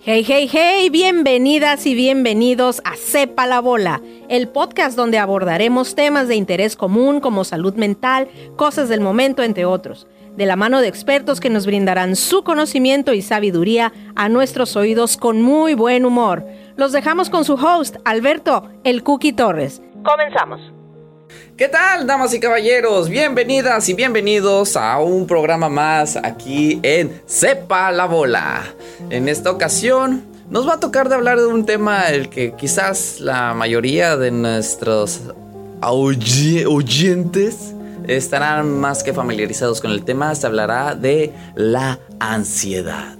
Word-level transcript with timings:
Hey, 0.00 0.24
hey, 0.24 0.48
hey, 0.50 0.90
bienvenidas 0.90 1.84
y 1.84 1.92
bienvenidos 1.96 2.80
a 2.84 2.94
Sepa 2.94 3.48
la 3.48 3.60
Bola, 3.60 4.00
el 4.28 4.48
podcast 4.48 4.96
donde 4.96 5.18
abordaremos 5.18 5.96
temas 5.96 6.28
de 6.28 6.36
interés 6.36 6.76
común 6.76 7.18
como 7.18 7.42
salud 7.42 7.74
mental, 7.74 8.28
cosas 8.54 8.88
del 8.88 9.00
momento, 9.00 9.42
entre 9.42 9.64
otros, 9.64 10.06
de 10.36 10.46
la 10.46 10.54
mano 10.54 10.80
de 10.80 10.86
expertos 10.86 11.40
que 11.40 11.50
nos 11.50 11.66
brindarán 11.66 12.14
su 12.14 12.44
conocimiento 12.44 13.12
y 13.12 13.22
sabiduría 13.22 13.92
a 14.14 14.28
nuestros 14.28 14.76
oídos 14.76 15.16
con 15.16 15.42
muy 15.42 15.74
buen 15.74 16.04
humor. 16.04 16.46
Los 16.76 16.92
dejamos 16.92 17.28
con 17.28 17.44
su 17.44 17.54
host, 17.54 17.96
Alberto 18.04 18.70
El 18.84 19.02
Cookie 19.02 19.32
Torres. 19.32 19.82
Comenzamos. 20.04 20.60
¿Qué 21.56 21.66
tal, 21.66 22.06
damas 22.06 22.32
y 22.34 22.38
caballeros? 22.38 23.08
Bienvenidas 23.08 23.88
y 23.88 23.94
bienvenidos 23.94 24.76
a 24.76 25.00
un 25.00 25.26
programa 25.26 25.68
más 25.68 26.16
aquí 26.16 26.78
en 26.84 27.20
Sepa 27.26 27.90
la 27.90 28.06
Bola. 28.06 28.62
En 29.10 29.28
esta 29.28 29.50
ocasión 29.50 30.24
nos 30.50 30.66
va 30.66 30.74
a 30.74 30.80
tocar 30.80 31.08
de 31.08 31.14
hablar 31.14 31.38
de 31.38 31.46
un 31.46 31.66
tema 31.66 32.08
el 32.08 32.28
que 32.28 32.52
quizás 32.52 33.20
la 33.20 33.54
mayoría 33.54 34.16
de 34.16 34.30
nuestros 34.30 35.20
oyentes 35.82 37.74
estarán 38.06 38.80
más 38.80 39.02
que 39.02 39.12
familiarizados 39.12 39.80
con 39.80 39.90
el 39.90 40.04
tema. 40.04 40.34
Se 40.34 40.46
hablará 40.46 40.94
de 40.94 41.32
la 41.54 42.00
ansiedad. 42.18 43.16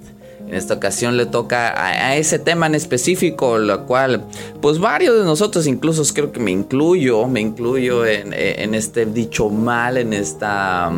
En 0.49 0.55
esta 0.55 0.75
ocasión 0.75 1.19
le 1.19 1.27
toca 1.27 1.75
a, 1.77 2.17
ese 2.17 2.39
tema 2.39 2.67
en 2.67 2.75
específico, 2.75 3.59
lo 3.59 3.85
cual, 3.85 4.25
pues 4.63 4.79
varios 4.79 5.19
de 5.19 5.25
nosotros, 5.25 5.67
incluso 5.67 6.03
creo 6.15 6.33
que 6.33 6.41
me 6.41 6.51
incluyo, 6.51 7.27
me 7.27 7.41
incluyo 7.41 8.07
en, 8.07 8.33
en 8.33 8.75
este 8.75 9.05
dicho 9.05 9.51
mal, 9.51 9.99
en 9.99 10.15
esta 10.15 10.91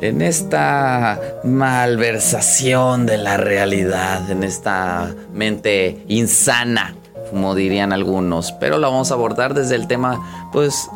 en 0.00 0.22
esta 0.22 1.20
malversación 1.44 3.06
de 3.06 3.18
la 3.18 3.36
realidad, 3.36 4.30
en 4.30 4.44
esta 4.44 5.14
mente 5.32 6.04
insana, 6.08 6.94
como 7.30 7.54
dirían 7.54 7.92
algunos. 7.92 8.52
Pero 8.52 8.78
lo 8.78 8.90
vamos 8.90 9.10
a 9.10 9.14
abordar 9.14 9.54
desde 9.54 9.74
el 9.74 9.86
tema, 9.86 10.50
pues, 10.52 10.88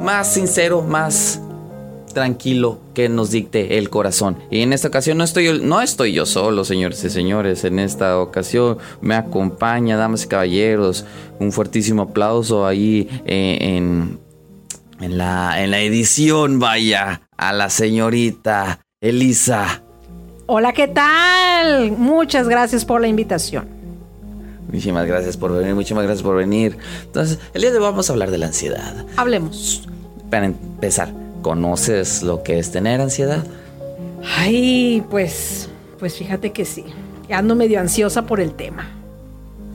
más 0.00 0.32
sincero, 0.32 0.82
más 0.82 1.40
tranquilo 2.16 2.78
que 2.94 3.10
nos 3.10 3.30
dicte 3.30 3.76
el 3.76 3.90
corazón. 3.90 4.38
Y 4.50 4.62
en 4.62 4.72
esta 4.72 4.88
ocasión 4.88 5.18
no 5.18 5.24
estoy, 5.24 5.60
no 5.62 5.82
estoy 5.82 6.14
yo 6.14 6.24
solo, 6.24 6.64
señores 6.64 7.04
y 7.04 7.10
señores. 7.10 7.64
En 7.64 7.78
esta 7.78 8.18
ocasión 8.18 8.78
me 9.02 9.14
acompaña, 9.14 9.98
damas 9.98 10.24
y 10.24 10.28
caballeros, 10.28 11.04
un 11.38 11.52
fuertísimo 11.52 12.02
aplauso 12.02 12.66
ahí 12.66 13.06
eh, 13.26 13.58
en, 13.60 14.18
en, 15.02 15.18
la, 15.18 15.62
en 15.62 15.70
la 15.70 15.80
edición, 15.80 16.58
vaya, 16.58 17.20
a 17.36 17.52
la 17.52 17.70
señorita 17.70 18.80
Elisa. 19.00 19.82
Hola, 20.46 20.72
¿qué 20.72 20.88
tal? 20.88 21.92
Muchas 21.92 22.48
gracias 22.48 22.84
por 22.84 23.00
la 23.00 23.08
invitación. 23.08 23.68
Muchísimas 24.66 25.06
gracias 25.06 25.36
por 25.36 25.52
venir, 25.52 25.74
muchísimas 25.74 26.04
gracias 26.04 26.22
por 26.22 26.36
venir. 26.36 26.76
Entonces, 27.04 27.38
el 27.54 27.62
día 27.62 27.70
de 27.70 27.78
hoy 27.78 27.84
vamos 27.84 28.10
a 28.10 28.12
hablar 28.12 28.30
de 28.30 28.38
la 28.38 28.46
ansiedad. 28.46 29.06
Hablemos. 29.16 29.88
Para 30.28 30.46
empezar, 30.46 31.08
¿Conoces 31.46 32.24
lo 32.24 32.42
que 32.42 32.58
es 32.58 32.72
tener 32.72 33.00
ansiedad? 33.00 33.44
Ay, 34.36 35.04
pues, 35.08 35.68
pues 35.96 36.16
fíjate 36.16 36.50
que 36.50 36.64
sí. 36.64 36.84
Ando 37.30 37.54
medio 37.54 37.78
ansiosa 37.78 38.26
por 38.26 38.40
el 38.40 38.52
tema. 38.54 38.88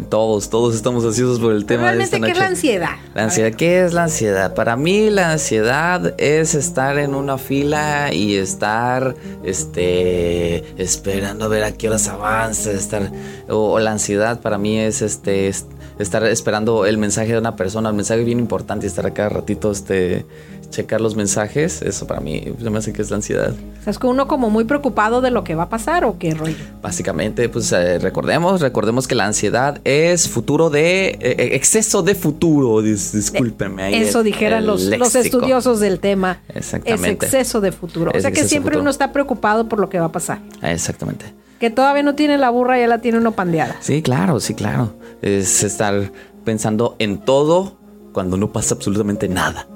Todos, 0.09 0.49
todos 0.49 0.75
estamos 0.75 1.05
ansiosos 1.05 1.39
por 1.39 1.53
el 1.53 1.65
tema. 1.65 1.83
Realmente, 1.83 2.19
¿qué 2.19 2.31
es 2.31 2.37
la 2.37 2.47
ansiedad? 2.47 2.95
La 3.13 3.23
ansiedad, 3.23 3.53
¿qué 3.53 3.85
es 3.85 3.93
la 3.93 4.03
ansiedad? 4.03 4.53
Para 4.53 4.75
mí 4.75 5.09
la 5.09 5.31
ansiedad 5.31 6.15
es 6.19 6.55
estar 6.55 6.97
en 6.97 7.13
una 7.13 7.37
fila 7.37 8.13
y 8.13 8.35
estar, 8.35 9.15
este, 9.43 10.81
esperando 10.81 11.45
a 11.45 11.47
ver 11.47 11.63
a 11.63 11.71
qué 11.73 11.87
horas 11.87 12.07
avanza, 12.07 12.71
estar, 12.71 13.11
o, 13.47 13.79
la 13.79 13.91
ansiedad 13.91 14.41
para 14.41 14.57
mí 14.57 14.79
es, 14.79 15.01
este, 15.01 15.51
estar 15.99 16.25
esperando 16.25 16.85
el 16.85 16.97
mensaje 16.97 17.33
de 17.33 17.37
una 17.37 17.55
persona, 17.55 17.89
el 17.89 17.95
mensaje 17.95 18.23
bien 18.23 18.39
importante 18.39 18.87
estar 18.87 19.05
a 19.05 19.13
cada 19.13 19.29
ratito, 19.29 19.71
este, 19.71 20.25
checar 20.71 21.01
los 21.01 21.15
mensajes, 21.15 21.81
eso 21.81 22.07
para 22.07 22.19
mí 22.19 22.43
se 22.59 22.69
me 22.69 22.79
hace 22.79 22.93
que 22.93 23.01
es 23.01 23.11
la 23.11 23.17
ansiedad. 23.17 23.53
¿Es 23.85 23.99
que 23.99 24.07
uno 24.07 24.27
como 24.27 24.49
muy 24.49 24.63
preocupado 24.63 25.21
de 25.21 25.29
lo 25.29 25.43
que 25.43 25.53
va 25.53 25.63
a 25.63 25.69
pasar 25.69 26.05
o 26.05 26.17
qué 26.17 26.33
rollo? 26.33 26.55
Básicamente, 26.81 27.47
pues 27.49 27.71
eh, 27.71 27.99
recordemos, 27.99 28.61
recordemos 28.61 29.07
que 29.07 29.15
la 29.15 29.25
ansiedad 29.25 29.79
es 29.83 30.27
futuro 30.27 30.69
de, 30.69 31.09
eh, 31.09 31.19
eh, 31.21 31.49
exceso 31.53 32.01
de 32.01 32.15
futuro, 32.15 32.81
discúlpenme. 32.81 34.01
eso 34.01 34.23
dijeran 34.23 34.65
los, 34.65 34.85
los, 34.85 35.15
estudiosos 35.15 35.79
del 35.79 35.99
tema. 35.99 36.39
Exactamente. 36.55 37.25
Es 37.27 37.33
exceso 37.33 37.61
de 37.61 37.71
futuro. 37.71 38.11
o 38.15 38.19
sea 38.19 38.31
que 38.31 38.45
siempre 38.45 38.77
uno 38.77 38.89
está 38.89 39.11
preocupado 39.11 39.69
por 39.69 39.79
lo 39.79 39.89
que 39.89 39.99
va 39.99 40.07
a 40.07 40.11
pasar. 40.11 40.39
Exactamente. 40.63 41.25
Que 41.59 41.69
todavía 41.69 42.01
no 42.01 42.15
tiene 42.15 42.39
la 42.39 42.49
burra, 42.49 42.79
ya 42.79 42.87
la 42.87 42.99
tiene 42.99 43.19
uno 43.19 43.33
pandeada. 43.33 43.75
Sí, 43.81 44.01
claro, 44.01 44.39
sí, 44.39 44.55
claro. 44.55 44.95
Es 45.21 45.61
estar 45.63 46.11
pensando 46.43 46.95
en 46.97 47.19
todo 47.19 47.77
cuando 48.13 48.37
no 48.37 48.51
pasa 48.51 48.75
absolutamente 48.75 49.27
nada. 49.27 49.67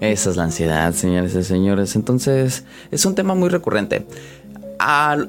Esa 0.00 0.30
es 0.30 0.36
la 0.36 0.44
ansiedad, 0.44 0.92
señores 0.94 1.34
y 1.34 1.44
señores. 1.44 1.94
Entonces, 1.94 2.64
es 2.90 3.04
un 3.04 3.14
tema 3.14 3.34
muy 3.34 3.50
recurrente. 3.50 4.06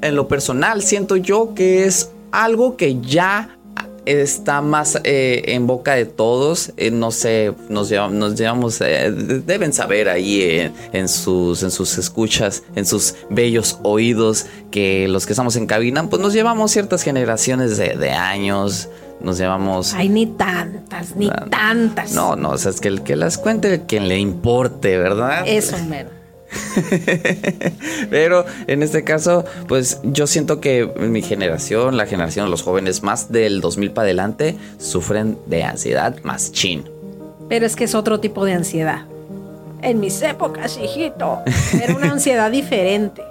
en 0.01 0.15
lo 0.15 0.27
personal, 0.27 0.81
siento 0.81 1.17
yo 1.17 1.53
que 1.53 1.85
es 1.85 2.09
algo 2.31 2.77
que 2.77 3.01
ya 3.01 3.57
está 4.05 4.61
más 4.61 4.99
eh, 5.03 5.43
en 5.47 5.67
boca 5.67 5.93
de 5.95 6.05
todos. 6.05 6.71
Eh, 6.77 6.89
no 6.89 7.11
sé, 7.11 7.53
nos 7.69 7.89
llevamos, 7.89 8.15
nos 8.15 8.35
llevamos 8.35 8.79
eh, 8.81 9.11
deben 9.11 9.73
saber 9.73 10.07
ahí 10.07 10.71
en, 10.93 11.09
sus, 11.09 11.63
en 11.63 11.71
sus 11.71 11.97
escuchas, 11.97 12.63
en 12.75 12.85
sus 12.85 13.15
bellos 13.29 13.77
oídos, 13.83 14.45
que 14.71 15.07
los 15.09 15.25
que 15.25 15.33
estamos 15.33 15.57
en 15.57 15.67
cabina, 15.67 16.09
pues 16.09 16.21
nos 16.21 16.33
llevamos 16.33 16.71
ciertas 16.71 17.03
generaciones 17.03 17.77
de 17.77 18.11
años 18.11 18.89
nos 19.23 19.37
llevamos. 19.37 19.93
Ay, 19.93 20.09
ni 20.09 20.25
tantas, 20.25 21.15
ni 21.15 21.29
tantas. 21.49 22.13
No, 22.13 22.35
no, 22.35 22.51
o 22.51 22.57
sea, 22.57 22.71
es 22.71 22.81
que 22.81 22.87
el 22.87 23.03
que 23.03 23.15
las 23.15 23.37
cuente, 23.37 23.83
quien 23.87 24.07
le 24.07 24.17
importe, 24.17 24.97
¿verdad? 24.97 25.43
Eso, 25.45 25.77
mero. 25.87 26.09
Pero 28.09 28.45
en 28.67 28.83
este 28.83 29.03
caso, 29.03 29.45
pues 29.67 29.99
yo 30.03 30.27
siento 30.27 30.59
que 30.59 30.85
mi 30.85 31.21
generación, 31.21 31.97
la 31.97 32.05
generación 32.05 32.45
de 32.45 32.51
los 32.51 32.61
jóvenes 32.61 33.03
más 33.03 33.31
del 33.31 33.61
2000 33.61 33.91
para 33.91 34.05
adelante, 34.05 34.57
sufren 34.77 35.37
de 35.45 35.63
ansiedad 35.63 36.15
más 36.23 36.51
chin. 36.51 36.89
Pero 37.49 37.65
es 37.65 37.75
que 37.75 37.85
es 37.85 37.95
otro 37.95 38.19
tipo 38.19 38.45
de 38.45 38.53
ansiedad. 38.53 39.05
En 39.81 39.99
mis 39.99 40.21
épocas, 40.21 40.77
hijito, 40.77 41.39
era 41.81 41.95
una 41.95 42.11
ansiedad 42.11 42.51
diferente. 42.51 43.23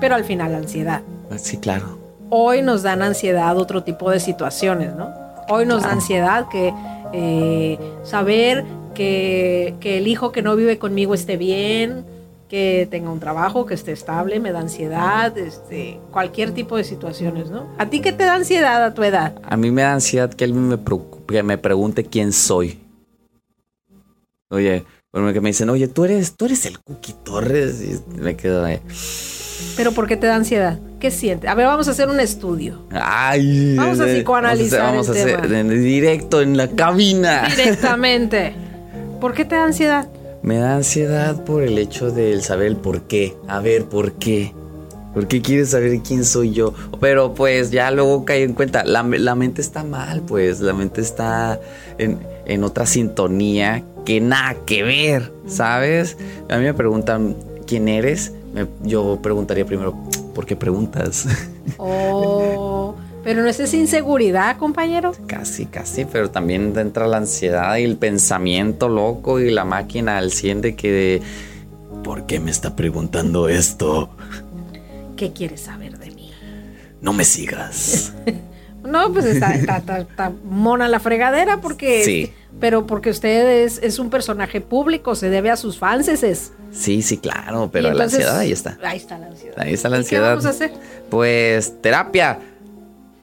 Pero 0.00 0.14
al 0.14 0.24
final, 0.24 0.54
ansiedad. 0.54 1.02
Sí, 1.38 1.56
claro. 1.56 1.98
Hoy 2.28 2.62
nos 2.62 2.82
dan 2.82 3.02
ansiedad 3.02 3.56
otro 3.56 3.82
tipo 3.82 4.10
de 4.10 4.20
situaciones, 4.20 4.94
¿no? 4.94 5.25
Hoy 5.48 5.66
nos 5.66 5.82
da 5.82 5.92
ansiedad 5.92 6.48
que 6.48 6.72
eh, 7.12 7.78
saber 8.04 8.64
que, 8.94 9.74
el 9.82 10.08
hijo 10.08 10.32
que 10.32 10.42
no 10.42 10.56
vive 10.56 10.78
conmigo 10.78 11.14
esté 11.14 11.36
bien, 11.36 12.04
que 12.48 12.86
tenga 12.90 13.10
un 13.10 13.20
trabajo, 13.20 13.66
que 13.66 13.74
esté 13.74 13.92
estable, 13.92 14.40
me 14.40 14.52
da 14.52 14.60
ansiedad, 14.60 15.36
este, 15.36 16.00
cualquier 16.10 16.52
tipo 16.52 16.76
de 16.76 16.84
situaciones, 16.84 17.50
¿no? 17.50 17.66
¿A 17.78 17.86
ti 17.86 18.00
qué 18.00 18.12
te 18.12 18.24
da 18.24 18.34
ansiedad 18.34 18.84
a 18.84 18.94
tu 18.94 19.02
edad? 19.02 19.34
A 19.42 19.56
mí 19.56 19.70
me 19.70 19.82
da 19.82 19.94
ansiedad 19.94 20.32
que 20.32 20.44
él 20.44 20.54
me, 20.54 20.78
que 21.28 21.42
me 21.42 21.58
pregunte 21.58 22.04
quién 22.04 22.32
soy. 22.32 22.80
Oye, 24.48 24.84
que 25.12 25.40
me 25.40 25.48
dicen, 25.48 25.70
oye, 25.70 25.88
tú 25.88 26.04
eres, 26.04 26.36
tú 26.36 26.44
eres 26.44 26.66
el 26.66 26.78
Cookie 26.80 27.14
Torres, 27.24 27.82
y 27.82 28.20
me 28.20 28.36
quedo 28.36 28.64
ahí. 28.64 28.80
¿Pero 29.76 29.92
por 29.92 30.06
qué 30.06 30.16
te 30.16 30.26
da 30.26 30.36
ansiedad? 30.36 30.78
¿Qué 30.98 31.10
sientes? 31.10 31.50
A 31.50 31.54
ver, 31.54 31.66
vamos 31.66 31.88
a 31.88 31.90
hacer 31.90 32.08
un 32.08 32.20
estudio. 32.20 32.82
Ay, 32.90 33.76
vamos 33.76 34.00
a 34.00 34.06
psicoanalizar. 34.06 34.80
Vamos 34.80 35.08
a 35.08 35.12
hacer, 35.12 35.36
vamos 35.36 35.52
a 35.52 35.60
hacer 35.60 35.80
directo 35.80 36.40
en 36.40 36.56
la 36.56 36.68
cabina. 36.68 37.48
Directamente. 37.56 38.54
¿Por 39.20 39.34
qué 39.34 39.44
te 39.44 39.54
da 39.54 39.64
ansiedad? 39.64 40.08
Me 40.42 40.58
da 40.58 40.76
ansiedad 40.76 41.44
por 41.44 41.62
el 41.62 41.78
hecho 41.78 42.10
de 42.10 42.40
saber 42.40 42.68
el 42.68 42.76
por 42.76 43.02
qué. 43.02 43.36
A 43.48 43.60
ver, 43.60 43.84
¿por 43.84 44.12
qué? 44.12 44.52
¿Por 45.12 45.28
qué 45.28 45.40
quieres 45.40 45.70
saber 45.70 45.98
quién 46.02 46.24
soy 46.24 46.52
yo? 46.52 46.74
Pero 47.00 47.34
pues 47.34 47.70
ya 47.70 47.90
luego 47.90 48.24
caí 48.24 48.42
en 48.42 48.52
cuenta, 48.52 48.84
la, 48.84 49.02
mente 49.02 49.62
está 49.62 49.82
mal, 49.82 50.22
pues 50.26 50.60
la 50.60 50.74
mente 50.74 51.00
está 51.00 51.58
en, 51.96 52.20
en 52.44 52.64
otra 52.64 52.84
sintonía 52.84 53.82
que 54.04 54.20
nada 54.20 54.56
que 54.66 54.82
ver, 54.82 55.32
¿sabes? 55.46 56.18
A 56.50 56.58
mí 56.58 56.64
me 56.64 56.74
preguntan, 56.74 57.34
¿quién 57.66 57.88
eres? 57.88 58.32
Yo 58.82 59.18
preguntaría 59.22 59.64
primero, 59.64 59.94
¿por 60.34 60.46
qué 60.46 60.56
preguntas? 60.56 61.26
Oh, 61.78 62.94
pero 63.24 63.42
no 63.42 63.48
es 63.48 63.58
esa 63.58 63.76
inseguridad, 63.76 64.56
compañero. 64.56 65.12
Casi, 65.26 65.66
casi, 65.66 66.04
pero 66.04 66.30
también 66.30 66.72
entra 66.78 67.08
la 67.08 67.16
ansiedad 67.16 67.76
y 67.76 67.82
el 67.82 67.96
pensamiento 67.96 68.88
loco 68.88 69.40
y 69.40 69.50
la 69.50 69.64
máquina 69.64 70.16
al 70.16 70.30
100 70.30 70.60
de 70.60 70.76
que, 70.76 71.22
¿por 72.04 72.24
qué 72.26 72.38
me 72.38 72.52
está 72.52 72.76
preguntando 72.76 73.48
esto? 73.48 74.10
¿Qué 75.16 75.32
quieres 75.32 75.62
saber 75.62 75.98
de 75.98 76.12
mí? 76.12 76.30
No 77.00 77.12
me 77.12 77.24
sigas. 77.24 78.14
no, 78.86 79.12
pues 79.12 79.24
está, 79.26 79.54
está, 79.54 80.32
mona 80.44 80.88
la 80.88 81.00
fregadera 81.00 81.60
porque... 81.60 82.04
Sí. 82.04 82.32
Pero 82.58 82.86
porque 82.86 83.10
usted 83.10 83.66
es, 83.82 83.98
un 83.98 84.08
personaje 84.08 84.62
público, 84.62 85.14
se 85.14 85.28
debe 85.28 85.50
a 85.50 85.56
sus 85.56 85.78
fans. 85.78 86.08
Es. 86.08 86.52
Sí, 86.72 87.02
sí, 87.02 87.18
claro, 87.18 87.68
pero 87.70 87.92
la 87.92 88.04
ansiedad 88.04 88.38
ahí 88.38 88.50
está. 88.50 88.78
Ahí 88.82 88.96
está 88.96 89.18
la 89.18 89.26
ansiedad. 89.26 89.58
Ahí 89.58 89.74
está 89.74 89.88
la 89.90 89.98
ansiedad. 89.98 90.22
¿Qué 90.22 90.28
vamos 90.30 90.46
a 90.46 90.50
hacer? 90.50 90.72
Pues 91.10 91.82
terapia. 91.82 92.38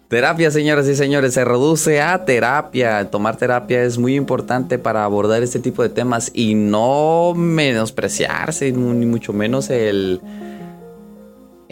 Terapia, 0.08 0.52
señoras 0.52 0.88
y 0.88 0.96
señores, 0.96 1.34
se 1.34 1.44
reduce 1.44 2.00
a 2.00 2.24
terapia. 2.24 3.10
Tomar 3.10 3.38
terapia 3.38 3.82
es 3.82 3.98
muy 3.98 4.16
importante 4.16 4.78
para 4.78 5.04
abordar 5.04 5.42
este 5.42 5.58
tipo 5.58 5.82
de 5.82 5.90
temas 5.90 6.30
y 6.36 6.54
no 6.54 7.34
menospreciarse, 7.36 8.72
ni 8.72 9.08
mucho 9.08 9.34
menos 9.34 9.72
el, 9.72 10.22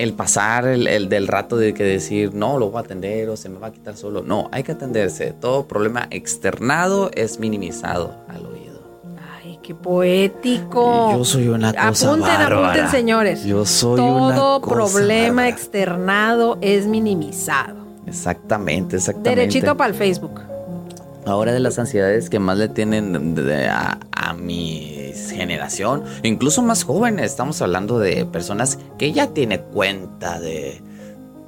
el 0.02 0.14
pasar 0.14 0.68
el, 0.68 1.10
del 1.10 1.28
rato 1.28 1.58
de 1.58 1.74
que 1.74 1.84
decir, 1.84 2.34
no, 2.34 2.58
lo 2.58 2.72
voy 2.72 2.78
a 2.78 2.82
atender 2.82 3.30
o 3.30 3.38
se 3.38 3.50
me 3.50 3.60
va 3.60 3.68
a 3.68 3.72
quitar 3.72 3.96
solo. 3.96 4.24
No, 4.24 4.50
hay 4.52 4.64
que 4.64 4.72
atenderse. 4.72 5.34
Todo 5.40 5.68
problema 5.68 6.08
externado 6.10 7.12
es 7.14 7.40
minimizado 7.40 8.16
al 8.28 8.46
oído. 8.48 8.82
Ay, 9.38 9.60
qué 9.62 9.76
poético. 9.76 11.18
Yo 11.18 11.24
soy 11.24 11.50
una 11.50 11.72
cosa 11.72 12.08
Apunten, 12.08 12.32
apunten, 12.32 12.90
señores. 12.90 13.44
Yo 13.44 13.64
soy 13.66 13.98
Todo 13.98 14.58
una 14.58 14.62
cosa 14.62 14.76
problema 14.76 15.48
externado 15.48 16.58
es 16.62 16.88
minimizado. 16.88 17.82
Exactamente, 18.08 18.96
exactamente. 18.96 19.40
Derechito 19.40 19.78
para 19.78 19.90
el 19.90 19.96
Facebook. 19.96 20.42
Ahora 21.26 21.54
de 21.54 21.60
las 21.60 21.78
ansiedades 21.78 22.32
que 22.32 22.40
más 22.40 22.58
le 22.58 22.68
tienen 22.70 23.36
a, 23.70 24.34
mi 24.34 24.91
generación, 25.14 26.04
incluso 26.24 26.62
más 26.62 26.84
jóvenes, 26.84 27.28
estamos 27.28 27.62
hablando 27.62 28.00
de 28.00 28.26
personas 28.26 28.78
que 28.98 29.12
ya 29.12 29.28
tienen 29.28 29.62
cuenta 29.74 30.40
de, 30.40 30.82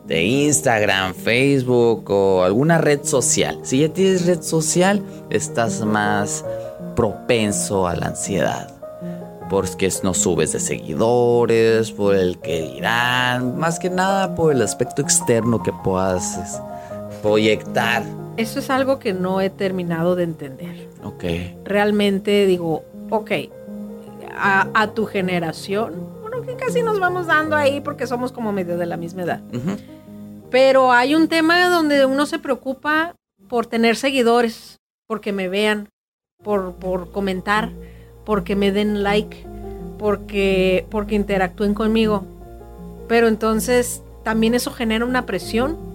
de 0.05 0.23
Instagram, 0.23 1.13
Facebook 1.13 2.09
o 2.09 2.43
alguna 2.43 2.77
red 2.77 3.03
social. 3.03 3.59
Si 3.63 3.79
ya 3.79 3.89
tienes 3.89 4.25
red 4.25 4.41
social, 4.41 5.03
estás 5.29 5.81
más 5.81 6.45
propenso 6.95 7.87
a 7.87 7.95
la 7.95 8.07
ansiedad. 8.07 8.69
Porque 9.49 9.91
no 10.01 10.13
subes 10.13 10.53
de 10.53 10.59
seguidores, 10.59 11.91
por 11.91 12.15
el 12.15 12.39
que 12.39 12.73
dirán, 12.73 13.57
más 13.57 13.77
que 13.77 13.89
nada 13.89 14.33
por 14.35 14.51
el 14.51 14.61
aspecto 14.61 15.01
externo 15.01 15.61
que 15.61 15.71
puedas 15.83 16.59
proyectar 17.21 18.03
eso 18.35 18.59
es 18.59 18.69
algo 18.69 18.97
que 18.97 19.13
no 19.13 19.41
he 19.41 19.49
terminado 19.49 20.15
de 20.15 20.23
entender. 20.23 20.87
Ok. 21.03 21.23
Realmente 21.65 22.45
digo, 22.47 22.83
ok, 23.09 23.31
a, 24.35 24.91
tu 24.93 25.05
generación, 25.05 25.93
bueno, 26.21 26.41
que 26.41 26.55
casi 26.55 26.81
nos 26.81 26.99
vamos 26.99 27.27
dando 27.27 27.55
ahí 27.55 27.81
porque 27.81 28.07
somos 28.07 28.31
como 28.31 28.51
medio 28.51 28.77
de 28.77 28.85
la 28.85 28.97
misma 28.97 29.23
edad. 29.23 29.41
Pero 30.49 30.91
hay 30.91 31.15
un 31.15 31.27
tema 31.27 31.69
donde 31.69 32.05
uno 32.05 32.25
se 32.25 32.39
preocupa 32.39 33.15
por 33.47 33.65
tener 33.65 33.95
seguidores, 33.95 34.79
porque 35.07 35.31
me 35.31 35.49
vean, 35.49 35.89
por, 36.43 36.73
por 36.75 37.11
comentar, 37.11 37.71
porque 38.25 38.55
me 38.55 38.71
den 38.71 39.03
like, 39.03 39.45
porque, 39.99 40.85
porque 40.89 41.15
interactúen 41.15 41.73
conmigo. 41.73 42.25
Pero 43.07 43.27
entonces 43.27 44.01
también 44.23 44.55
eso 44.55 44.71
genera 44.71 45.05
una 45.05 45.25
presión 45.25 45.93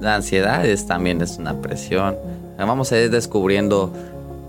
la 0.00 0.14
ansiedad 0.14 0.64
es, 0.64 0.86
también 0.86 1.20
es 1.20 1.36
una 1.36 1.60
presión. 1.60 2.16
Vamos 2.58 2.92
a 2.92 2.98
ir 2.98 3.10
descubriendo 3.10 3.92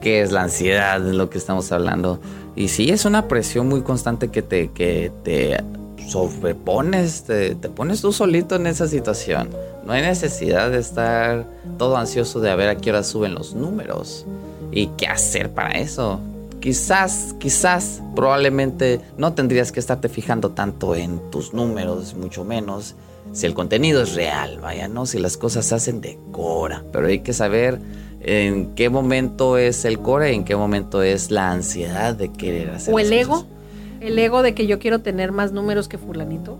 qué 0.01 0.21
es 0.21 0.31
la 0.31 0.44
ansiedad, 0.44 1.00
de 1.00 1.13
lo 1.13 1.30
que 1.30 1.38
estamos 1.38 1.71
hablando. 1.71 2.19
Y 2.56 2.68
sí, 2.68 2.89
es 2.89 3.06
una 3.06 3.27
presión 3.27 3.69
muy 3.69 3.81
constante 3.81 4.27
que 4.30 4.42
te, 4.42 4.71
que 4.71 5.12
te 5.24 5.63
sobrepones, 6.07 7.24
te, 7.24 7.56
te, 7.56 7.69
pones 7.69 8.01
tú 8.01 8.12
solito 8.12 8.56
en 8.56 8.68
esa 8.68 8.88
situación. 8.88 9.50
No 9.86 9.94
hay 9.94 10.01
necesidad 10.01 10.69
de 10.71 10.80
estar 10.80 11.45
todo 11.77 11.95
ansioso 11.95 12.42
de 12.42 12.53
ver 12.56 12.69
a 12.69 12.75
qué 12.75 12.89
hora 12.89 13.03
suben 13.03 13.33
los 13.33 13.56
números 13.56 14.25
y 14.71 14.88
qué 14.98 15.07
hacer 15.07 15.51
para 15.51 15.80
eso. 15.80 16.19
Quizás, 16.59 17.33
quizás, 17.39 18.01
probablemente 18.15 19.00
no 19.18 19.33
tendrías 19.33 19.71
que 19.71 19.80
estarte 19.80 20.09
fijando 20.09 20.51
tanto 20.51 20.95
en 20.95 21.31
tus 21.31 21.53
números, 21.53 22.13
mucho 22.13 22.44
menos 22.44 22.95
si 23.33 23.45
el 23.45 23.53
contenido 23.53 24.01
es 24.01 24.15
real, 24.15 24.59
vaya, 24.62 24.88
¿no? 24.88 25.06
Si 25.06 25.18
las 25.18 25.38
cosas 25.38 25.65
se 25.65 25.75
hacen 25.75 26.01
de 26.01 26.19
cora, 26.31 26.83
pero 26.92 27.07
hay 27.07 27.19
que 27.19 27.33
saber 27.33 27.80
en 28.23 28.75
qué 28.75 28.89
momento 28.89 29.57
es 29.57 29.85
el 29.85 30.00
cora 30.00 30.31
y 30.31 30.35
en 30.35 30.44
qué 30.44 30.56
momento 30.56 31.01
es 31.01 31.31
la 31.31 31.51
ansiedad 31.51 32.15
de 32.15 32.31
querer 32.31 32.69
hacer. 32.71 32.94
O 32.94 33.00
el 33.00 33.12
ego, 33.12 33.45
el 34.00 34.18
ego 34.18 34.44
de 34.44 34.53
que 34.53 34.68
yo 34.68 34.79
quiero 34.79 35.00
tener 35.00 35.31
más 35.31 35.51
números 35.51 35.88
que 35.88 35.97
fulanito. 35.97 36.59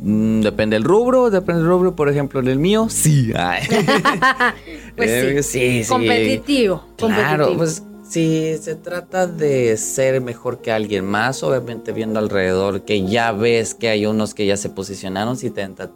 Mm, 0.00 0.40
depende 0.40 0.74
del 0.74 0.84
rubro, 0.84 1.30
depende 1.30 1.60
del 1.60 1.70
rubro, 1.70 1.94
por 1.94 2.08
ejemplo, 2.08 2.40
en 2.40 2.48
el 2.48 2.58
mío, 2.58 2.88
sí. 2.88 3.32
pues 4.96 5.10
eh, 5.10 5.42
sí. 5.42 5.84
sí, 5.84 5.88
Competitivo. 5.88 6.84
Claro, 6.96 7.56
pues 7.56 7.84
si 8.12 8.58
se 8.58 8.74
trata 8.74 9.28
de 9.28 9.76
ser 9.76 10.20
mejor 10.20 10.60
que 10.60 10.72
alguien 10.72 11.04
más, 11.04 11.42
obviamente 11.42 11.92
viendo 11.92 12.18
alrededor 12.18 12.82
que 12.82 13.06
ya 13.06 13.32
ves 13.32 13.74
que 13.74 13.88
hay 13.88 14.06
unos 14.06 14.34
que 14.34 14.44
ya 14.44 14.56
se 14.56 14.68
posicionaron, 14.68 15.36
si 15.36 15.50
te 15.50 15.62
entra, 15.62 15.90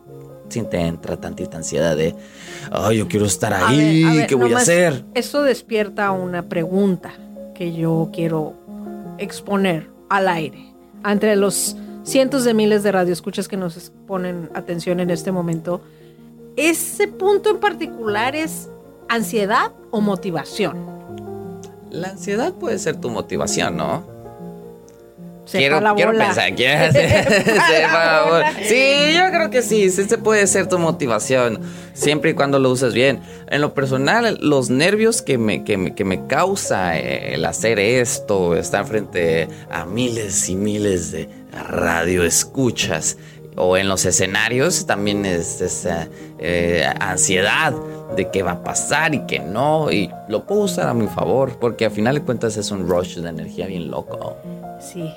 si 0.49 0.63
te 0.63 0.79
entra 0.79 1.17
tantita 1.17 1.59
ansiedad 1.59 1.97
de, 1.97 2.15
ay, 2.71 2.99
yo 2.99 3.09
quiero 3.09 3.27
estar 3.27 3.53
ahí, 3.53 4.25
¿qué 4.29 4.35
voy 4.35 4.53
a 4.53 4.59
hacer? 4.59 5.05
Eso 5.15 5.43
despierta 5.43 6.11
una 6.13 6.49
pregunta 6.49 7.13
que 7.55 7.73
yo 7.75 8.11
quiero 8.13 8.55
exponer 9.19 9.89
al 10.09 10.29
aire. 10.29 10.73
Entre 11.05 11.37
los 11.37 11.77
cientos 12.03 12.45
de 12.45 12.55
miles 12.55 12.83
de 12.83 12.93
radioescuchas 12.93 13.49
que 13.49 13.57
nos 13.57 13.93
ponen 14.07 14.51
atención 14.55 15.01
en 15.01 15.11
este 15.11 15.33
momento, 15.33 15.81
¿ese 16.57 17.09
punto 17.09 17.51
en 17.51 17.59
particular 17.59 18.35
es 18.35 18.69
ansiedad 19.09 19.73
o 19.91 20.01
motivación? 20.01 20.77
La 21.91 22.09
ansiedad 22.09 22.53
puede 22.53 22.79
ser 22.79 22.97
tu 23.01 23.11
motivación, 23.11 23.77
¿no? 23.77 24.16
Quiero, 25.51 25.95
quiero 25.95 26.13
pensar, 26.13 26.55
quiero 26.55 26.93
Sí, 28.63 29.15
yo 29.15 29.31
creo 29.31 29.51
que 29.51 29.63
sí, 29.63 29.91
sí 29.91 30.05
se 30.05 30.19
puede 30.19 30.47
ser 30.47 30.69
tu 30.69 30.79
motivación, 30.79 31.61
siempre 31.95 32.31
y 32.31 32.35
cuando 32.35 32.59
lo 32.59 32.71
uses 32.71 32.95
bien. 32.95 33.21
En 33.49 33.61
lo 33.61 33.75
personal, 33.75 34.39
los 34.41 34.71
nervios 34.71 35.23
que 35.23 35.39
me, 35.39 35.65
que 35.65 35.77
me, 35.77 35.95
que 35.95 36.05
me 36.05 36.27
causa 36.27 36.99
el 36.99 37.45
hacer 37.45 37.79
esto, 37.79 38.57
estar 38.57 38.87
frente 38.87 39.49
a 39.71 39.85
miles 39.85 40.49
y 40.49 40.57
miles 40.57 41.13
de 41.13 41.29
radioescuchas 41.53 43.17
o 43.57 43.77
en 43.77 43.89
los 43.89 44.05
escenarios, 44.05 44.87
también 44.87 45.25
es 45.25 45.61
esa 45.61 46.09
eh, 46.39 46.87
ansiedad 47.01 47.75
de 48.15 48.31
qué 48.31 48.43
va 48.43 48.53
a 48.53 48.63
pasar 48.63 49.15
y 49.15 49.21
qué 49.27 49.41
no. 49.41 49.91
Y 49.91 50.11
lo 50.29 50.45
puedo 50.45 50.63
usar 50.63 50.89
a 50.89 50.95
mi 50.95 51.07
favor, 51.07 51.59
porque 51.59 51.87
al 51.87 51.91
final 51.91 52.17
de 52.17 52.23
cuentas 52.23 52.57
es 52.57 52.71
un 52.71 52.89
rush 52.89 53.17
de 53.17 53.29
energía 53.29 53.67
bien 53.67 53.91
loco. 53.91 54.37
Sí, 54.81 55.13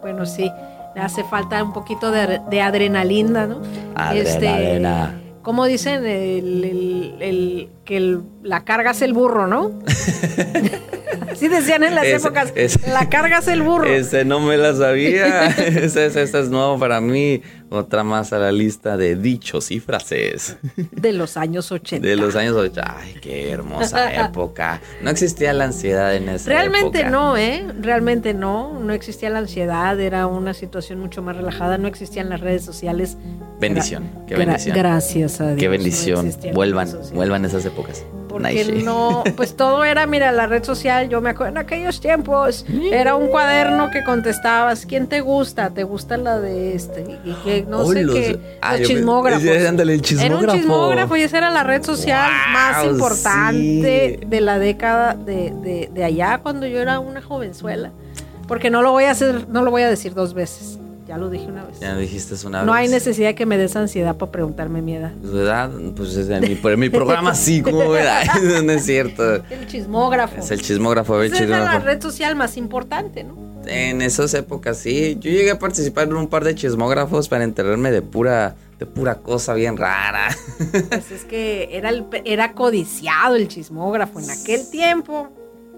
bueno, 0.00 0.26
sí. 0.26 0.50
Le 0.94 1.00
hace 1.00 1.24
falta 1.24 1.62
un 1.62 1.72
poquito 1.72 2.10
de, 2.10 2.60
adrenalina, 2.60 3.46
¿no? 3.46 3.60
Adrenalina. 3.94 5.06
Este, 5.06 5.24
como 5.44 5.66
dicen, 5.66 6.06
el, 6.06 7.68
que 7.84 8.18
la 8.42 8.64
carga 8.64 8.92
es 8.92 9.02
el 9.02 9.12
burro, 9.12 9.46
¿no? 9.46 9.72
Así 11.30 11.48
decían 11.48 11.82
en 11.84 11.94
las 11.94 12.06
épocas. 12.06 12.54
la 12.86 13.08
carga 13.10 13.38
es 13.38 13.48
el 13.48 13.62
burro. 13.62 13.84
Ese 13.84 14.24
no 14.24 14.40
me 14.40 14.56
la 14.56 14.74
sabía. 14.74 15.46
ese, 15.58 16.06
ese, 16.06 16.22
es 16.22 16.48
nuevo 16.48 16.78
para 16.78 17.00
mí. 17.00 17.42
Otra 17.74 18.04
más 18.04 18.32
a 18.32 18.38
la 18.38 18.52
lista 18.52 18.96
de 18.96 19.16
dichos 19.16 19.70
y 19.70 19.80
frases. 19.80 20.56
De 20.92 21.12
los 21.12 21.36
años 21.36 21.72
80. 21.72 22.06
De 22.06 22.16
los 22.16 22.36
años 22.36 22.54
80. 22.56 22.96
Ay, 22.98 23.16
qué 23.20 23.50
hermosa 23.50 24.14
época. 24.26 24.80
No 25.02 25.10
existía 25.10 25.52
la 25.52 25.64
ansiedad 25.64 26.14
en 26.14 26.28
esa 26.28 26.48
Realmente 26.50 27.00
época. 27.00 27.10
no, 27.10 27.36
¿eh? 27.36 27.64
Realmente 27.80 28.32
no. 28.32 28.78
No 28.78 28.92
existía 28.92 29.28
la 29.30 29.38
ansiedad. 29.40 29.98
Era 30.00 30.26
una 30.26 30.54
situación 30.54 31.00
mucho 31.00 31.20
más 31.22 31.36
relajada. 31.36 31.78
No 31.78 31.88
existían 31.88 32.28
las 32.28 32.40
redes 32.40 32.64
sociales. 32.64 33.16
Bendición. 33.60 34.08
qué 34.26 34.36
bendición. 34.36 34.76
gracias 34.76 35.40
a 35.40 35.48
Dios. 35.48 35.58
Qué 35.58 35.68
bendición. 35.68 36.30
vuelvan, 36.52 36.88
vuelvan 37.12 37.44
esas 37.44 37.64
épocas. 37.64 38.04
Porque 38.42 38.82
no, 38.84 39.22
pues 39.36 39.54
todo 39.56 39.84
era, 39.84 40.06
mira, 40.06 40.32
la 40.32 40.46
red 40.46 40.64
social, 40.64 41.08
yo 41.08 41.20
me 41.20 41.30
acuerdo 41.30 41.52
en 41.52 41.58
aquellos 41.58 42.00
tiempos, 42.00 42.66
era 42.92 43.14
un 43.14 43.28
cuaderno 43.28 43.90
que 43.90 44.02
contestabas, 44.02 44.86
¿quién 44.86 45.06
te 45.06 45.20
gusta? 45.20 45.70
¿Te 45.70 45.84
gusta 45.84 46.16
la 46.16 46.40
de 46.40 46.74
este? 46.74 47.18
Y 47.24 47.32
que 47.44 47.62
no 47.68 47.84
sé 47.86 48.04
qué, 48.12 48.40
ah, 48.60 48.72
los 48.72 48.88
chismógrafos. 48.88 49.42
Era 50.24 50.34
un 50.36 50.40
chismógrafo 50.58 51.16
y 51.16 51.22
esa 51.22 51.38
era 51.38 51.50
la 51.50 51.62
red 51.62 51.82
social 51.84 52.30
más 52.52 52.84
importante 52.90 54.20
de 54.26 54.40
la 54.40 54.58
década 54.58 55.14
de, 55.14 55.88
de 55.92 56.04
allá 56.04 56.40
cuando 56.42 56.66
yo 56.66 56.80
era 56.80 56.98
una 56.98 57.22
jovenzuela. 57.22 57.92
Porque 58.48 58.68
no 58.68 58.82
lo 58.82 58.90
voy 58.92 59.04
a 59.04 59.12
hacer, 59.12 59.48
no 59.48 59.62
lo 59.62 59.70
voy 59.70 59.82
a 59.82 59.88
decir 59.88 60.12
dos 60.12 60.34
veces. 60.34 60.78
Ya 61.06 61.18
lo 61.18 61.28
dije 61.28 61.46
una 61.46 61.64
vez. 61.64 61.80
Ya 61.80 61.92
lo 61.92 62.00
dijiste 62.00 62.34
una 62.46 62.60
vez. 62.60 62.66
No 62.66 62.72
hay 62.72 62.88
necesidad 62.88 63.28
de 63.28 63.34
que 63.34 63.44
me 63.44 63.58
des 63.58 63.76
ansiedad 63.76 64.16
para 64.16 64.32
preguntarme 64.32 64.80
mi 64.80 64.94
edad. 64.94 65.12
¿Tu 65.20 65.38
edad? 65.38 65.70
Pues 65.94 66.16
es 66.16 66.28
mi, 66.40 66.76
mi 66.76 66.88
programa 66.88 67.34
sí, 67.34 67.60
como 67.60 67.94
edad. 67.94 68.24
no 68.64 68.72
es 68.72 68.84
cierto. 68.84 69.34
El 69.50 69.66
chismógrafo. 69.66 70.38
Es 70.38 70.50
el 70.50 70.62
chismógrafo, 70.62 71.20
el 71.20 71.30
chismógrafo. 71.30 71.78
La 71.78 71.78
red 71.80 72.00
social 72.00 72.34
más 72.36 72.56
importante, 72.56 73.22
¿no? 73.22 73.36
En 73.66 74.00
esas 74.00 74.32
épocas 74.34 74.78
sí. 74.78 75.16
Yo 75.20 75.30
llegué 75.30 75.50
a 75.50 75.58
participar 75.58 76.08
en 76.08 76.14
un 76.14 76.28
par 76.28 76.44
de 76.44 76.54
chismógrafos 76.54 77.28
para 77.28 77.44
enterarme 77.44 77.90
de 77.90 78.02
pura 78.02 78.56
de 78.78 78.86
pura 78.86 79.16
cosa 79.16 79.54
bien 79.54 79.76
rara. 79.76 80.28
Pues 80.88 81.10
es 81.12 81.24
que 81.24 81.68
era, 81.72 81.92
era 82.24 82.52
codiciado 82.52 83.36
el 83.36 83.48
chismógrafo 83.48 84.20
en 84.20 84.30
aquel 84.30 84.68
tiempo. 84.70 85.28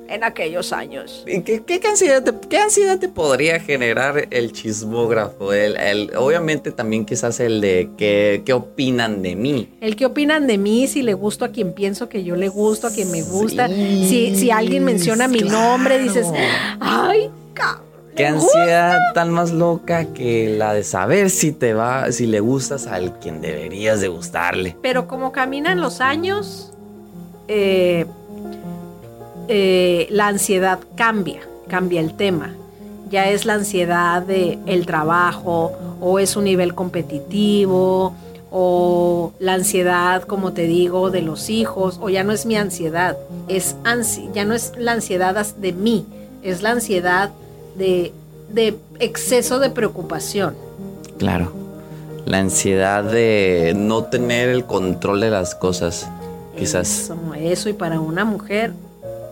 En 0.09 0.25
aquellos 0.25 0.73
años. 0.73 1.25
¿Y 1.27 1.43
¿Qué, 1.43 1.63
qué, 1.63 1.81
qué 1.81 1.89
ansiedad 1.89 2.23
te, 2.23 2.33
qué 2.49 2.59
ansiedad 2.59 2.99
te 2.99 3.09
podría 3.09 3.61
generar 3.61 4.29
el 4.31 4.53
chismógrafo? 4.53 5.53
El, 5.53 5.77
el- 5.77 6.13
obviamente 6.17 6.71
también 6.73 7.05
quizás 7.05 7.41
el 7.41 7.61
de 7.61 7.91
qué, 7.97 8.43
qué 8.45 8.53
opinan 8.53 9.23
de 9.23 9.37
mí. 9.37 9.69
El 9.81 9.97
que 9.97 10.07
opinan 10.07 10.47
de 10.47 10.59
mí, 10.59 10.87
si 10.87 11.03
le 11.03 11.15
gusto 11.15 11.45
a 11.45 11.49
quien 11.49 11.73
pienso 11.73 12.09
que 12.09 12.25
yo 12.25 12.37
le 12.37 12.49
gusto, 12.49 12.87
a 12.87 12.91
quien 12.91 13.11
me 13.11 13.23
gusta. 13.23 13.69
Sí, 13.69 14.07
si, 14.09 14.37
si 14.37 14.51
alguien 14.51 14.85
menciona 14.85 15.29
mi 15.29 15.41
nombre, 15.41 15.99
dices, 15.99 16.27
ay, 16.81 17.31
cabrón. 17.55 17.87
Qué 18.17 18.23
le 18.23 18.33
gusta". 18.33 18.59
ansiedad 18.59 18.99
tan 19.13 19.31
más 19.31 19.51
loca 19.53 20.07
que 20.15 20.49
la 20.57 20.73
de 20.73 20.85
saber 20.85 21.29
si 21.29 21.53
te 21.53 21.75
va, 21.75 22.11
si 22.13 22.27
le 22.27 22.41
gustas 22.41 22.87
al 22.87 23.19
quien 23.19 23.43
deberías 23.43 24.01
de 24.01 24.09
gustarle. 24.09 24.75
Pero 24.81 25.07
como 25.07 25.33
caminan 25.33 25.83
los 25.83 26.01
años, 26.01 26.73
eh, 27.49 28.07
eh, 29.49 30.07
la 30.11 30.29
ansiedad 30.29 30.79
cambia, 30.97 31.41
cambia 31.69 32.01
el 32.01 32.15
tema. 32.15 32.55
Ya 33.11 33.31
es 33.31 33.47
la 33.47 33.55
ansiedad 33.55 34.23
de 34.23 34.59
el 34.67 34.85
trabajo, 34.85 35.73
o 36.01 36.19
es 36.19 36.37
un 36.37 36.45
nivel 36.45 36.75
competitivo, 36.75 38.15
o 38.51 39.33
la 39.39 39.55
ansiedad, 39.55 40.23
como 40.23 40.53
te 40.53 40.67
digo, 40.67 41.11
de 41.11 41.23
los 41.23 41.49
hijos, 41.51 41.99
o 42.03 42.09
ya 42.09 42.25
no 42.25 42.33
es 42.33 42.47
mi 42.47 42.57
ansiedad, 42.57 43.17
es 43.49 43.77
ansi- 43.85 44.33
ya 44.33 44.45
no 44.45 44.55
es 44.55 44.73
la 44.79 44.93
ansiedad 44.93 45.47
de 45.57 45.73
mí, 45.73 46.05
es 46.43 46.63
la 46.63 46.71
ansiedad 46.71 47.31
de, 47.77 48.13
de 48.53 48.77
exceso 48.99 49.59
de 49.59 49.71
preocupación. 49.71 50.55
Claro. 51.19 51.53
La 52.25 52.39
ansiedad 52.39 53.05
de 53.05 53.73
no 53.77 54.05
tener 54.05 54.49
el 54.49 54.65
control 54.65 55.21
de 55.21 55.31
las 55.31 55.55
cosas. 55.55 56.09
Quizás. 56.59 57.05
Eso, 57.05 57.17
eso, 57.39 57.69
y 57.69 57.73
para 57.73 58.01
una 58.01 58.25
mujer, 58.25 58.73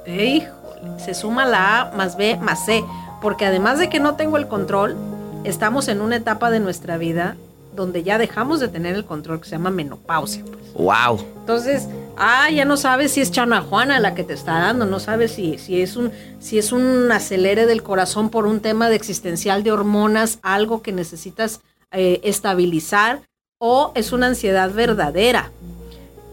híjole, 0.06 0.98
se 0.98 1.14
suma 1.14 1.44
la 1.44 1.80
A 1.80 1.92
más 1.92 2.16
B 2.16 2.36
más 2.40 2.64
C, 2.64 2.84
porque 3.20 3.46
además 3.46 3.78
de 3.78 3.88
que 3.88 4.00
no 4.00 4.14
tengo 4.14 4.36
el 4.36 4.48
control, 4.48 4.96
estamos 5.44 5.88
en 5.88 6.00
una 6.00 6.16
etapa 6.16 6.50
de 6.50 6.60
nuestra 6.60 6.98
vida 6.98 7.36
donde 7.74 8.02
ya 8.02 8.18
dejamos 8.18 8.60
de 8.60 8.68
tener 8.68 8.94
el 8.94 9.04
control 9.04 9.40
que 9.40 9.46
se 9.46 9.52
llama 9.52 9.70
menopausia. 9.70 10.44
pues. 10.44 10.72
¡Wow! 10.74 11.24
Entonces, 11.40 11.88
ah, 12.16 12.50
ya 12.50 12.64
no 12.64 12.76
sabes 12.76 13.12
si 13.12 13.20
es 13.20 13.30
Chana 13.30 13.60
Juana 13.60 14.00
la 14.00 14.14
que 14.14 14.24
te 14.24 14.34
está 14.34 14.52
dando, 14.52 14.86
no 14.86 15.00
sabes 15.00 15.32
si, 15.32 15.58
si, 15.58 15.80
es 15.80 15.96
un, 15.96 16.12
si 16.40 16.58
es 16.58 16.72
un 16.72 17.10
acelere 17.10 17.66
del 17.66 17.82
corazón 17.82 18.30
por 18.30 18.46
un 18.46 18.60
tema 18.60 18.88
de 18.88 18.96
existencial 18.96 19.62
de 19.62 19.72
hormonas, 19.72 20.38
algo 20.42 20.82
que 20.82 20.92
necesitas 20.92 21.60
eh, 21.92 22.20
estabilizar, 22.24 23.22
o 23.58 23.92
es 23.94 24.12
una 24.12 24.26
ansiedad 24.26 24.72
verdadera. 24.72 25.50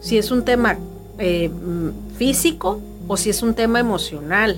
Si 0.00 0.18
es 0.18 0.30
un 0.30 0.44
tema 0.44 0.76
eh, 1.18 1.48
mm, 1.48 2.16
físico 2.16 2.80
o 3.08 3.16
si 3.16 3.30
es 3.30 3.42
un 3.42 3.54
tema 3.54 3.80
emocional. 3.80 4.56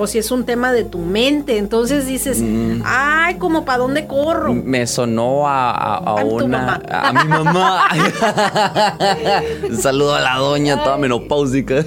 O 0.00 0.06
si 0.06 0.18
es 0.18 0.30
un 0.30 0.44
tema 0.44 0.70
de 0.70 0.84
tu 0.84 0.98
mente. 0.98 1.58
Entonces 1.58 2.06
dices, 2.06 2.40
Mm. 2.40 2.82
ay, 2.84 3.34
como 3.38 3.64
para 3.64 3.78
dónde 3.78 4.06
corro. 4.06 4.54
Me 4.54 4.86
sonó 4.86 5.48
a, 5.48 5.70
a- 5.72 5.96
a 5.96 6.20
A 6.20 6.22
tu 6.22 6.44
una. 6.44 6.80
A 6.88 7.12
mi 7.12 7.24
mamá. 7.28 7.88
Saludo 9.80 10.14
a 10.14 10.20
la 10.20 10.36
doña, 10.36 10.82
toda 10.82 10.96
menopáusica. 10.98 11.84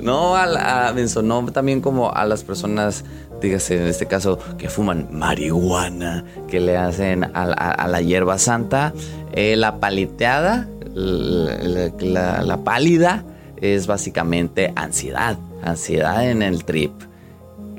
No, 0.00 0.34
la- 0.44 0.92
me 0.94 1.06
sonó 1.08 1.44
también 1.50 1.80
como 1.80 2.12
a 2.12 2.24
las 2.24 2.42
personas, 2.44 3.04
dígase 3.40 3.76
en 3.80 3.86
este 3.86 4.06
caso, 4.06 4.38
que 4.58 4.68
fuman 4.68 5.08
marihuana, 5.12 6.24
que 6.48 6.60
le 6.60 6.76
hacen 6.76 7.24
a, 7.34 7.86
la- 7.86 8.00
hierba 8.02 8.38
santa. 8.38 8.92
Eh, 9.32 9.56
la 9.56 9.76
paliteada, 9.80 10.66
la, 10.94 11.56
la- 11.56 11.90
la- 11.98 12.42
la 12.42 12.56
pálida, 12.58 13.24
es 13.60 13.86
básicamente 13.86 14.72
ansiedad. 14.76 15.38
Ansiedad 15.62 16.28
en 16.30 16.42
el 16.42 16.64
trip 16.64 16.92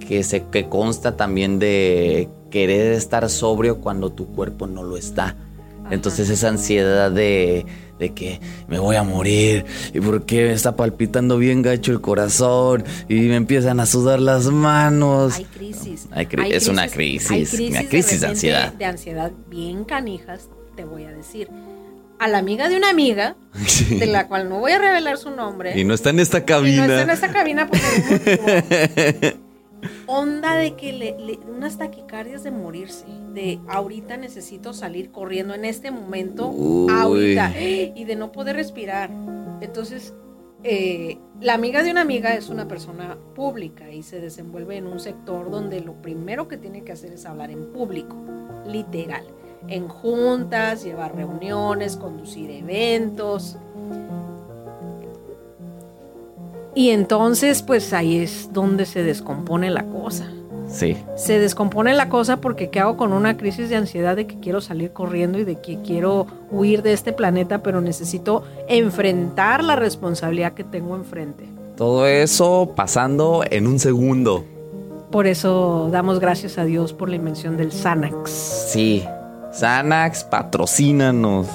que 0.07 0.23
se 0.23 0.43
que 0.45 0.67
consta 0.69 1.17
también 1.17 1.59
de 1.59 2.29
querer 2.49 2.93
estar 2.93 3.29
sobrio 3.29 3.79
cuando 3.79 4.11
tu 4.11 4.27
cuerpo 4.27 4.67
no 4.67 4.83
lo 4.83 4.97
está. 4.97 5.35
Entonces 5.89 6.29
esa 6.29 6.49
ansiedad 6.49 7.11
de, 7.11 7.65
de 7.97 8.13
que 8.13 8.41
me 8.67 8.77
voy 8.77 8.97
a 8.97 9.03
morir 9.03 9.65
y 9.93 10.01
por 10.01 10.25
qué 10.25 10.43
me 10.47 10.51
está 10.51 10.75
palpitando 10.75 11.37
bien 11.37 11.61
gacho 11.61 11.93
el 11.93 12.01
corazón 12.01 12.83
y 13.07 13.15
me 13.15 13.35
empiezan 13.37 13.79
a 13.79 13.85
sudar 13.85 14.19
las 14.19 14.47
manos. 14.47 15.35
Hay 15.37 15.45
crisis. 15.45 16.07
Hay 16.11 16.25
cri- 16.25 16.51
es 16.51 16.67
una 16.67 16.87
crisis, 16.89 17.31
hay 17.31 17.67
una 17.69 17.83
crisis 17.87 18.19
de 18.21 18.27
ansiedad. 18.27 18.73
De 18.73 18.83
ansiedad 18.85 19.31
bien 19.49 19.85
canijas, 19.85 20.49
te 20.75 20.83
voy 20.83 21.05
a 21.05 21.11
decir. 21.11 21.47
A 22.19 22.27
la 22.27 22.39
amiga 22.39 22.67
de 22.69 22.77
una 22.77 22.89
amiga, 22.89 23.35
Sí. 23.65 23.95
de 23.99 24.07
la 24.07 24.27
cual 24.27 24.49
no 24.49 24.59
voy 24.59 24.71
a 24.71 24.79
revelar 24.79 25.17
su 25.17 25.29
nombre. 25.31 25.79
Y 25.79 25.83
no 25.83 25.93
está 25.93 26.09
en 26.09 26.19
esta 26.19 26.39
y 26.39 26.41
cabina. 26.43 26.87
no 26.87 26.93
está 26.93 27.01
en 27.03 27.09
esta 27.11 27.31
cabina 27.31 27.67
por 27.67 27.77
ningún. 27.77 29.47
Onda 30.07 30.55
de 30.55 30.75
que 30.75 30.91
le, 30.93 31.15
le- 31.19 31.39
unas 31.47 31.77
taquicardias 31.77 32.43
de 32.43 32.51
morirse. 32.51 33.05
De 33.33 33.59
ahorita 33.67 34.17
necesito 34.17 34.73
salir 34.73 35.11
corriendo 35.11 35.53
en 35.53 35.65
este 35.65 35.91
momento. 35.91 36.47
Uy. 36.49 36.91
Ahorita. 36.91 37.53
Y 37.59 38.03
de 38.05 38.15
no 38.15 38.31
poder 38.31 38.55
respirar. 38.55 39.11
Entonces, 39.61 40.13
eh, 40.63 41.19
la 41.39 41.53
amiga 41.53 41.83
de 41.83 41.91
una 41.91 42.01
amiga 42.01 42.33
es 42.33 42.49
una 42.49 42.67
persona 42.67 43.17
pública 43.35 43.91
y 43.91 44.01
se 44.01 44.19
desenvuelve 44.19 44.77
en 44.77 44.87
un 44.87 44.99
sector 44.99 45.51
donde 45.51 45.81
lo 45.81 45.93
primero 46.01 46.47
que 46.47 46.57
tiene 46.57 46.83
que 46.83 46.93
hacer 46.93 47.13
es 47.13 47.25
hablar 47.27 47.51
en 47.51 47.71
público, 47.71 48.15
literal, 48.65 49.23
en 49.67 49.87
juntas, 49.87 50.83
llevar 50.83 51.15
reuniones, 51.15 51.97
conducir 51.97 52.49
eventos. 52.51 53.57
Y 56.75 56.91
entonces, 56.91 57.63
pues 57.63 57.91
ahí 57.91 58.17
es 58.17 58.53
donde 58.53 58.85
se 58.85 59.01
descompone 59.03 59.71
la 59.71 59.83
cosa. 59.83 60.27
Sí. 60.69 60.97
Se 61.15 61.39
descompone 61.39 61.93
la 61.93 62.09
cosa 62.09 62.37
porque 62.37 62.69
¿qué 62.69 62.79
hago 62.79 62.97
con 62.97 63.13
una 63.13 63.37
crisis 63.37 63.69
de 63.69 63.77
ansiedad 63.77 64.15
de 64.15 64.27
que 64.27 64.39
quiero 64.39 64.61
salir 64.61 64.91
corriendo 64.91 65.39
y 65.39 65.43
de 65.43 65.59
que 65.59 65.81
quiero 65.81 66.27
huir 66.51 66.83
de 66.83 66.93
este 66.93 67.13
planeta, 67.13 67.63
pero 67.63 67.81
necesito 67.81 68.43
enfrentar 68.67 69.63
la 69.63 69.75
responsabilidad 69.75 70.53
que 70.53 70.63
tengo 70.63 70.95
enfrente? 70.95 71.45
Todo 71.77 72.05
eso 72.05 72.73
pasando 72.75 73.43
en 73.49 73.65
un 73.65 73.79
segundo. 73.79 74.43
Por 75.11 75.25
eso 75.25 75.89
damos 75.91 76.19
gracias 76.19 76.57
a 76.57 76.65
Dios 76.65 76.91
por 76.91 77.09
la 77.09 77.15
invención 77.15 77.55
del 77.55 77.71
Xanax. 77.71 78.29
Sí. 78.29 79.03
Xanax, 79.59 80.23
patrocínanos. 80.25 81.47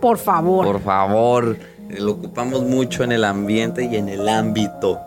Por 0.00 0.18
favor. 0.18 0.66
Por 0.66 0.80
favor, 0.80 1.56
lo 1.90 2.12
ocupamos 2.12 2.62
mucho 2.62 3.04
en 3.04 3.12
el 3.12 3.24
ambiente 3.24 3.84
y 3.84 3.96
en 3.96 4.08
el 4.08 4.28
ámbito. 4.28 4.98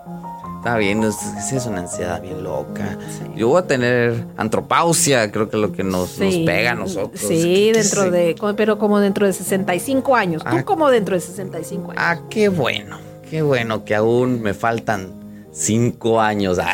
Está 0.60 0.77
bien, 0.77 1.03
es, 1.03 1.17
es 1.51 1.65
una 1.65 1.79
ansiedad 1.81 2.22
bien 2.22 2.41
loca. 2.43 2.98
Sí. 3.10 3.25
Yo 3.36 3.50
voy 3.50 3.60
a 3.62 3.67
tener 3.67 4.24
antropausia, 4.38 5.29
creo 5.29 5.50
que 5.50 5.57
es 5.57 5.62
lo 5.62 5.74
que 5.74 5.83
nos, 5.83 6.12
pega 6.12 6.72
a 6.72 6.75
nosotros. 6.75 7.19
Sí, 7.19 7.27
¿Qué- 7.43 7.72
qué 7.74 7.79
dentro 7.79 8.03
sé? 8.03 8.12
de, 8.12 8.36
pero 8.55 8.77
como 8.79 9.00
dentro 9.00 9.25
de 9.25 9.33
65 9.33 10.15
años. 10.15 10.41
Tú 10.43 10.55
Ah. 10.57 10.63
como 10.63 10.89
dentro 10.89 11.15
de 11.15 11.22
65 11.22 11.91
años. 11.91 12.01
Ah, 12.01 12.19
qué 12.29 12.48
bueno, 12.48 12.98
qué 13.29 13.41
bueno 13.41 13.83
que 13.83 13.93
aún 13.95 14.41
me 14.41 14.53
faltan 14.53 15.12
cinco 15.53 16.19
años. 16.19 16.60
Ah. 16.62 16.72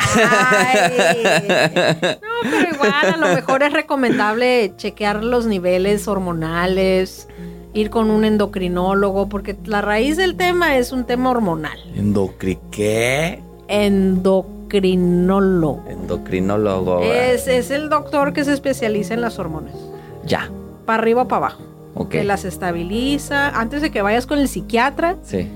Ay. 0.58 1.22
No, 2.42 2.50
pero 2.50 2.70
igual 2.74 2.92
a 3.12 3.16
lo 3.18 3.26
mejor 3.34 3.62
es 3.62 3.72
recomendable 3.74 4.72
chequear 4.78 5.22
los 5.22 5.44
niveles 5.46 6.08
hormonales, 6.08 7.28
ir 7.74 7.90
con 7.90 8.10
un 8.10 8.24
endocrinólogo, 8.24 9.28
porque 9.28 9.56
la 9.66 9.82
raíz 9.82 10.16
del 10.16 10.36
tema 10.36 10.78
es 10.78 10.90
un 10.90 11.04
tema 11.04 11.28
hormonal. 11.30 11.78
Endocri, 11.94 12.58
¿qué? 12.70 13.42
Endocrinólogo. 13.68 15.84
Endocrinólogo. 15.88 17.00
Es, 17.02 17.46
es 17.46 17.70
el 17.70 17.88
doctor 17.90 18.32
que 18.32 18.44
se 18.44 18.52
especializa 18.52 19.14
en 19.14 19.20
las 19.20 19.38
hormonas. 19.38 19.74
Ya, 20.24 20.50
Para 20.86 21.02
arriba 21.02 21.22
o 21.22 21.28
para 21.28 21.46
abajo. 21.46 21.62
ok. 21.94 22.08
Que 22.08 22.24
las 22.24 22.44
estabiliza. 22.44 23.48
Antes 23.50 23.82
de 23.82 23.90
que 23.90 24.02
vayas 24.02 24.26
con 24.26 24.38
el 24.38 24.48
psiquiatra, 24.48 25.16
Sí. 25.22 25.48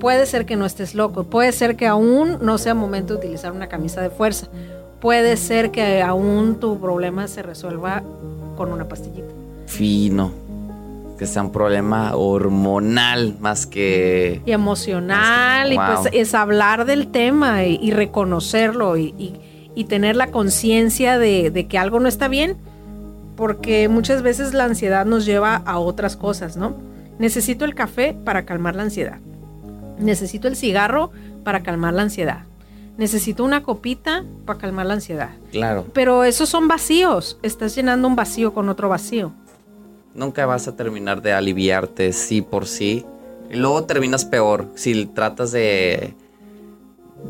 Puede 0.00 0.26
ser 0.26 0.46
que 0.46 0.56
no 0.56 0.66
estés 0.66 0.94
loco. 0.96 1.24
Puede 1.24 1.52
ser 1.52 1.76
que 1.76 1.86
aún 1.86 2.38
no 2.42 2.58
sea 2.58 2.74
momento 2.74 3.14
de 3.14 3.20
utilizar 3.20 3.52
una 3.52 3.68
camisa 3.68 4.00
de 4.00 4.10
fuerza. 4.10 4.48
Puede 5.00 5.36
ser 5.36 5.70
que 5.70 6.02
aún 6.02 6.58
tu 6.58 6.80
problema 6.80 7.28
se 7.28 7.42
resuelva 7.42 8.02
con 8.56 8.72
una 8.72 8.88
pastillita. 8.88 9.28
Fino. 9.66 10.32
Que 11.18 11.26
sea 11.26 11.42
un 11.42 11.52
problema 11.52 12.16
hormonal 12.16 13.36
más 13.40 13.66
que. 13.66 14.40
Y 14.46 14.52
emocional. 14.52 15.72
Y 15.72 15.76
Wow. 15.76 15.84
pues 16.02 16.08
es 16.14 16.34
hablar 16.34 16.86
del 16.86 17.08
tema 17.08 17.64
y, 17.64 17.78
y 17.82 17.90
reconocerlo 17.92 18.96
y, 18.96 19.14
y- 19.18 19.34
y 19.74 19.84
tener 19.84 20.16
la 20.16 20.26
conciencia 20.32 21.18
de, 21.18 21.50
de 21.50 21.66
que 21.68 21.78
algo 21.78 22.00
no 22.00 22.08
está 22.08 22.26
bien. 22.28 22.56
Porque 23.36 23.88
muchas 23.88 24.20
veces 24.22 24.52
la 24.52 24.64
ansiedad 24.64 25.06
nos 25.06 25.24
lleva 25.24 25.56
a 25.56 25.78
otras 25.78 26.16
cosas, 26.16 26.56
¿no? 26.56 26.74
Necesito 27.18 27.64
el 27.64 27.74
café 27.74 28.14
para 28.24 28.44
calmar 28.44 28.74
la 28.76 28.82
ansiedad. 28.82 29.18
Necesito 30.00 30.48
el 30.48 30.56
cigarro 30.56 31.10
para 31.44 31.62
calmar 31.62 31.94
la 31.94 32.02
ansiedad. 32.02 32.44
Necesito 32.96 33.44
una 33.44 33.62
copita 33.62 34.24
para 34.44 34.58
calmar 34.58 34.86
la 34.86 34.94
ansiedad. 34.94 35.30
Claro. 35.52 35.86
Pero 35.92 36.24
esos 36.24 36.48
son 36.48 36.68
vacíos. 36.68 37.38
Estás 37.42 37.74
llenando 37.74 38.08
un 38.08 38.16
vacío 38.16 38.52
con 38.52 38.68
otro 38.68 38.88
vacío. 38.88 39.32
Nunca 40.14 40.44
vas 40.46 40.68
a 40.68 40.76
terminar 40.76 41.22
de 41.22 41.32
aliviarte 41.32 42.12
sí 42.12 42.42
por 42.42 42.66
sí. 42.66 43.06
Y 43.50 43.56
luego 43.56 43.84
terminas 43.84 44.24
peor 44.24 44.68
si 44.74 45.06
tratas 45.06 45.52
de, 45.52 46.14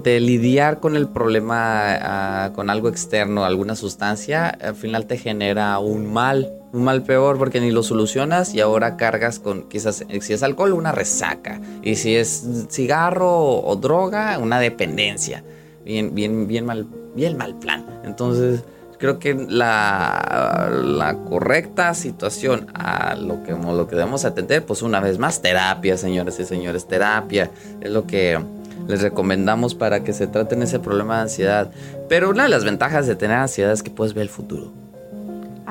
de 0.02 0.20
lidiar 0.20 0.80
con 0.80 0.96
el 0.96 1.08
problema 1.08 1.94
ah, 1.94 2.52
con 2.54 2.70
algo 2.70 2.88
externo, 2.88 3.44
alguna 3.44 3.76
sustancia, 3.76 4.48
al 4.48 4.74
final 4.74 5.06
te 5.06 5.18
genera 5.18 5.78
un 5.78 6.12
mal, 6.12 6.50
un 6.72 6.84
mal 6.84 7.02
peor 7.02 7.38
porque 7.38 7.60
ni 7.60 7.70
lo 7.70 7.82
solucionas 7.82 8.54
y 8.54 8.60
ahora 8.60 8.96
cargas 8.96 9.38
con 9.38 9.68
quizás 9.68 10.04
si 10.20 10.32
es 10.32 10.42
alcohol 10.42 10.72
una 10.72 10.92
resaca 10.92 11.60
y 11.82 11.96
si 11.96 12.16
es 12.16 12.66
cigarro 12.70 13.60
o, 13.60 13.76
droga 13.76 14.38
una 14.38 14.60
dependencia. 14.60 15.44
Bien 15.84 16.14
bien 16.14 16.46
bien 16.46 16.66
mal 16.66 16.86
bien 17.14 17.36
mal 17.36 17.58
plan. 17.58 17.84
Entonces, 18.04 18.62
creo 18.98 19.18
que 19.18 19.34
la, 19.34 20.70
la, 20.84 21.16
correcta 21.28 21.94
situación 21.94 22.68
a 22.74 23.16
lo 23.16 23.42
que, 23.42 23.52
lo 23.52 23.88
que 23.88 23.96
debemos 23.96 24.24
atender, 24.24 24.64
pues 24.64 24.82
una 24.82 25.00
vez 25.00 25.18
más, 25.18 25.40
terapia, 25.42 25.96
señores 25.96 26.38
y 26.38 26.44
señores, 26.44 26.86
terapia. 26.86 27.50
Es 27.80 27.90
lo 27.90 28.06
que 28.06 28.38
les 28.86 29.02
recomendamos 29.02 29.74
para 29.74 30.04
que 30.04 30.12
se 30.12 30.26
traten 30.26 30.62
ese 30.62 30.78
problema 30.78 31.16
de 31.16 31.22
ansiedad. 31.22 31.70
Pero 32.08 32.30
una 32.30 32.44
de 32.44 32.50
las 32.50 32.64
ventajas 32.64 33.06
de 33.06 33.16
tener 33.16 33.38
ansiedad 33.38 33.72
es 33.72 33.82
que 33.82 33.90
puedes 33.90 34.14
ver 34.14 34.22
el 34.22 34.28
futuro. 34.28 34.89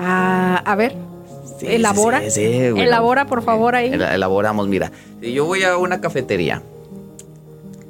Ah, 0.02 0.64
a 0.66 0.76
ver. 0.76 0.96
elabora. 1.62 2.22
elabora, 2.24 3.26
por 3.26 3.44
favor, 3.44 3.76
ahí. 3.76 3.92
Elaboramos, 3.92 4.68
mira. 4.70 4.92
Si 5.22 5.34
yo 5.34 5.46
voy 5.46 5.64
a 5.64 5.76
una 5.76 6.00
cafetería 6.00 6.64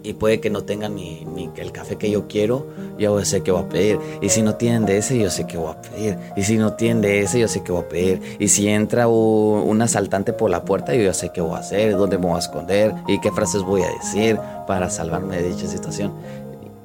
y 0.02 0.14
puede 0.14 0.40
que 0.40 0.50
no 0.50 0.64
tengan 0.64 0.96
ni, 0.96 1.26
ni, 1.26 1.52
el 1.58 1.72
café 1.72 1.98
que 1.98 2.10
yo 2.10 2.28
quiero, 2.28 2.66
yo 2.98 3.24
sé 3.26 3.42
que 3.42 3.52
voy 3.52 3.62
a 3.62 3.70
pedir. 3.70 4.00
Y 4.22 4.30
si 4.30 4.42
no 4.42 4.56
tienen 4.56 4.88
de 4.88 4.98
ese, 4.98 5.20
yo 5.20 5.30
sé 5.30 5.46
que 5.46 5.58
voy 5.58 5.72
a 5.72 5.82
pedir. 5.82 6.18
Y 6.36 6.44
si 6.44 6.58
no 6.58 6.74
tienen 6.74 7.02
de 7.02 7.20
ese, 7.20 7.40
yo 7.40 7.48
sé 7.48 7.62
que 7.62 7.72
voy 7.72 7.84
a 7.84 7.90
pedir. 7.90 8.22
Y 8.40 8.48
si 8.48 8.68
entra 8.68 9.08
un, 9.08 9.80
asaltante 9.82 10.34
por 10.34 10.50
la 10.50 10.66
puerta, 10.66 10.96
yo 10.96 11.04
ya 11.04 11.14
sé 11.14 11.30
qué 11.30 11.42
voy 11.42 11.56
a 11.56 11.60
hacer, 11.60 11.96
dónde 11.96 12.18
me 12.18 12.26
voy 12.26 12.38
a 12.38 12.40
esconder 12.40 12.94
y 13.08 13.20
qué 13.22 13.32
frases 13.32 13.62
voy 13.62 13.84
a 13.84 13.90
decir 13.90 14.38
para 14.66 14.90
salvarme 14.90 15.38
de 15.42 15.50
dicha 15.50 15.68
situación. 15.68 16.14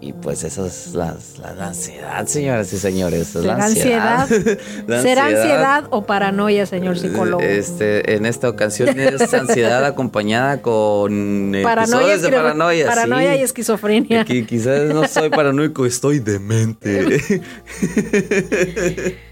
Y 0.05 0.13
pues 0.13 0.45
esa 0.45 0.67
es 0.67 0.93
la, 0.93 1.17
ansiedad, 1.59 2.27
señoras 2.27 2.71
y 2.75 2.77
señores. 2.77 3.35
la 3.37 3.55
ansiedad. 3.55 4.29
¿Será 5.01 5.29
ansiedad 5.29 5.85
o 5.89 6.05
paranoia, 6.05 6.67
señor 6.67 6.99
psicólogo? 6.99 7.43
Este, 7.43 8.15
en 8.15 8.27
esta 8.27 8.51
ocasión 8.51 9.01
es 9.01 9.33
ansiedad 9.33 9.83
acompañada 9.87 10.61
con 10.61 11.55
paranoia, 11.63 12.19
de 12.19 12.31
paranoia. 12.31 12.87
Paranoia 12.87 13.37
y 13.37 13.41
esquizofrenia. 13.41 14.27
quizás 14.27 14.93
no 14.93 15.09
soy 15.09 15.31
paranoico, 15.31 15.87
estoy 15.87 16.19
demente. 16.19 17.23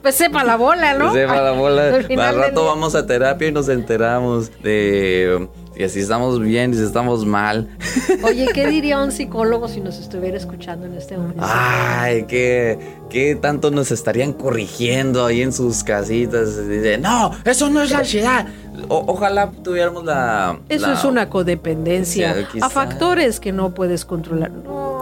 Pues 0.00 0.14
sepa 0.14 0.44
la 0.44 0.56
bola, 0.56 0.94
¿no? 0.94 1.12
sepa 1.12 1.42
la 1.42 1.50
bola. 1.50 1.88
Al 1.96 2.36
rato 2.36 2.64
vamos 2.64 2.94
a 2.94 3.04
terapia 3.04 3.48
y 3.48 3.52
nos 3.52 3.68
enteramos 3.68 4.50
de 4.62 5.48
y 5.78 5.88
si 5.88 6.00
estamos 6.00 6.40
bien 6.40 6.72
y 6.72 6.76
si 6.76 6.82
estamos 6.82 7.24
mal. 7.24 7.68
Oye, 8.24 8.48
¿qué 8.52 8.66
diría 8.66 9.00
un 9.00 9.12
psicólogo 9.12 9.68
si 9.68 9.80
nos 9.80 9.98
estuviera 9.98 10.36
escuchando 10.36 10.86
en 10.86 10.94
este 10.94 11.16
momento? 11.16 11.40
Ay, 11.40 12.24
¿qué, 12.24 12.78
qué 13.08 13.36
tanto 13.36 13.70
nos 13.70 13.92
estarían 13.92 14.32
corrigiendo 14.32 15.24
ahí 15.24 15.40
en 15.40 15.52
sus 15.52 15.84
casitas? 15.84 16.68
Dice, 16.68 16.98
no, 16.98 17.30
eso 17.44 17.70
no 17.70 17.82
es 17.82 17.92
la 17.92 17.98
ansiedad. 17.98 18.46
ojalá 18.88 19.52
tuviéramos 19.62 20.04
la... 20.04 20.58
Eso 20.68 20.92
es 20.92 21.04
una 21.04 21.30
codependencia 21.30 22.34
a 22.60 22.68
factores 22.68 23.38
que 23.38 23.52
no 23.52 23.70
puedes 23.70 24.04
controlar. 24.04 24.50
No. 24.50 24.98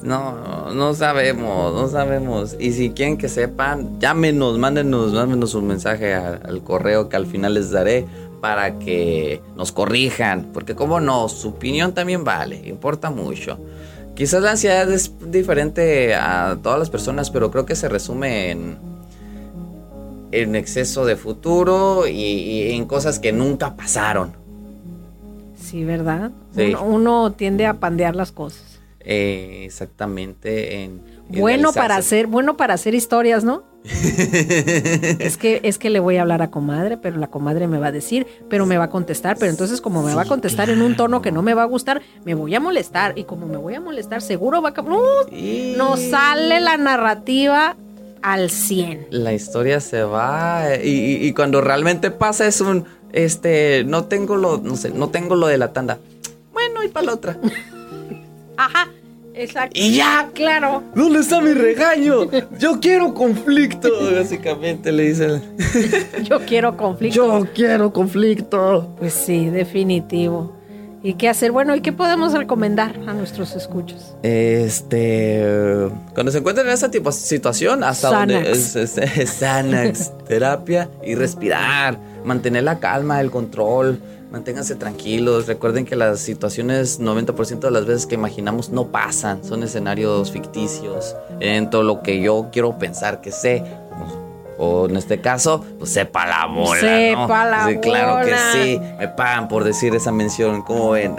No, 0.00 0.72
no 0.72 0.94
sabemos, 0.94 1.74
no 1.74 1.88
sabemos. 1.88 2.56
Y 2.58 2.72
si 2.72 2.90
quieren 2.90 3.18
que 3.18 3.28
sepan, 3.28 3.98
llámenos, 3.98 4.56
mándenos, 4.56 5.12
mándenos 5.12 5.54
un 5.54 5.66
mensaje 5.66 6.14
al 6.14 6.62
correo 6.62 7.08
que 7.08 7.16
al 7.16 7.26
final 7.26 7.54
les 7.54 7.72
daré 7.72 8.06
para 8.40 8.78
que 8.78 9.42
nos 9.56 9.72
corrijan, 9.72 10.50
porque 10.52 10.74
como 10.74 11.00
no, 11.00 11.28
su 11.28 11.48
opinión 11.48 11.92
también 11.92 12.24
vale, 12.24 12.62
importa 12.66 13.10
mucho. 13.10 13.58
Quizás 14.14 14.42
la 14.42 14.52
ansiedad 14.52 14.90
es 14.90 15.12
diferente 15.30 16.14
a 16.14 16.58
todas 16.62 16.78
las 16.78 16.90
personas, 16.90 17.30
pero 17.30 17.50
creo 17.50 17.66
que 17.66 17.76
se 17.76 17.88
resume 17.88 18.50
en, 18.50 18.78
en 20.32 20.56
exceso 20.56 21.04
de 21.04 21.16
futuro 21.16 22.06
y, 22.06 22.70
en 22.72 22.86
cosas 22.86 23.18
que 23.18 23.32
nunca 23.32 23.76
pasaron. 23.76 24.32
Sí, 25.60 25.84
¿verdad? 25.84 26.30
Uno, 26.84 27.32
tiende 27.32 27.66
a 27.66 27.74
pandear 27.74 28.16
las 28.16 28.32
cosas. 28.32 28.80
Eh, 29.00 29.62
exactamente. 29.64 30.82
En, 30.82 31.00
bueno 31.28 31.72
para 31.72 31.96
hacer, 31.96 32.26
bueno 32.26 32.56
para 32.56 32.74
hacer 32.74 32.94
historias, 32.94 33.44
¿no? 33.44 33.62
es 33.84 35.36
que 35.36 35.60
es 35.62 35.78
que 35.78 35.88
le 35.88 36.00
voy 36.00 36.16
a 36.16 36.22
hablar 36.22 36.42
a 36.42 36.50
comadre, 36.50 36.96
pero 36.96 37.16
la 37.16 37.28
comadre 37.28 37.66
me 37.66 37.78
va 37.78 37.88
a 37.88 37.92
decir, 37.92 38.26
pero 38.48 38.66
me 38.66 38.76
va 38.76 38.84
a 38.84 38.90
contestar, 38.90 39.36
pero 39.38 39.50
entonces 39.50 39.80
como 39.80 40.02
me 40.02 40.14
va 40.14 40.22
a 40.22 40.26
contestar 40.26 40.68
en 40.68 40.82
un 40.82 40.96
tono 40.96 41.22
que 41.22 41.32
no 41.32 41.42
me 41.42 41.54
va 41.54 41.62
a 41.62 41.66
gustar, 41.66 42.02
me 42.24 42.34
voy 42.34 42.54
a 42.54 42.60
molestar 42.60 43.16
y 43.16 43.24
como 43.24 43.46
me 43.46 43.56
voy 43.56 43.74
a 43.74 43.80
molestar, 43.80 44.20
seguro 44.20 44.60
va 44.60 44.70
a 44.76 44.82
no, 44.82 45.00
no 45.76 45.96
sale 45.96 46.60
la 46.60 46.76
narrativa 46.76 47.76
al 48.22 48.50
100. 48.50 49.08
La 49.10 49.32
historia 49.32 49.80
se 49.80 50.02
va 50.02 50.76
y, 50.82 51.26
y, 51.26 51.32
cuando 51.32 51.60
realmente 51.60 52.10
pasa 52.10 52.46
es 52.46 52.60
un 52.60 52.84
este 53.12 53.84
no 53.84 54.04
tengo 54.04 54.36
lo 54.36 54.58
no 54.58 54.76
sé, 54.76 54.90
no 54.90 55.08
tengo 55.08 55.34
lo 55.34 55.46
de 55.46 55.58
la 55.58 55.72
tanda. 55.72 55.98
Bueno, 56.52 56.82
y 56.82 56.88
para 56.88 57.06
la 57.06 57.14
otra. 57.14 57.38
Ajá. 58.56 58.88
Exacto. 59.38 59.78
Y 59.78 59.94
ya, 59.94 60.30
claro. 60.34 60.82
¿Dónde 60.94 61.20
está 61.20 61.40
mi 61.40 61.52
regaño? 61.52 62.28
Yo 62.58 62.80
quiero 62.80 63.14
conflicto, 63.14 63.88
básicamente 64.12 64.90
le 64.90 65.04
dicen. 65.04 65.42
Yo 66.24 66.40
quiero 66.44 66.76
conflicto. 66.76 67.14
Yo 67.14 67.46
quiero 67.54 67.92
conflicto. 67.92 68.96
Pues 68.98 69.12
sí, 69.12 69.48
definitivo. 69.48 70.58
¿Y 71.00 71.14
qué 71.14 71.28
hacer? 71.28 71.52
Bueno, 71.52 71.76
¿y 71.76 71.80
qué 71.80 71.92
podemos 71.92 72.32
recomendar 72.32 72.98
a 73.06 73.14
nuestros 73.14 73.54
escuchos? 73.54 74.16
Este, 74.24 75.88
cuando 76.12 76.32
se 76.32 76.38
encuentran 76.38 76.66
en 76.66 76.72
esa 76.72 76.90
tipo 76.90 77.12
situación, 77.12 77.84
hasta 77.84 78.10
donde 78.10 78.50
es, 78.50 78.74
es, 78.74 78.94
terapia 80.26 80.90
y 81.04 81.14
respirar, 81.14 82.00
mantener 82.24 82.64
la 82.64 82.80
calma, 82.80 83.20
el 83.20 83.30
control 83.30 84.00
Manténganse 84.30 84.74
tranquilos, 84.74 85.46
recuerden 85.46 85.86
que 85.86 85.96
las 85.96 86.20
situaciones 86.20 87.00
90% 87.00 87.60
de 87.60 87.70
las 87.70 87.86
veces 87.86 88.04
que 88.04 88.14
imaginamos 88.14 88.68
no 88.68 88.88
pasan, 88.88 89.42
son 89.42 89.62
escenarios 89.62 90.30
ficticios, 90.30 91.16
en 91.40 91.70
todo 91.70 91.82
lo 91.82 92.02
que 92.02 92.20
yo 92.20 92.48
quiero 92.52 92.78
pensar 92.78 93.22
que 93.22 93.32
sé, 93.32 93.64
o 94.58 94.86
en 94.86 94.96
este 94.96 95.20
caso, 95.22 95.64
pues 95.78 95.92
sepa 95.92 96.26
la 96.26 96.44
bola. 96.46 96.80
Sepa 96.80 97.44
la 97.46 97.68
sí, 97.68 97.78
Claro 97.78 98.26
que 98.26 98.36
sí, 98.52 98.80
me 98.98 99.08
pagan 99.08 99.48
por 99.48 99.64
decir 99.64 99.94
esa 99.94 100.12
mención, 100.12 100.60
¿cómo 100.60 100.90
ven? 100.90 101.16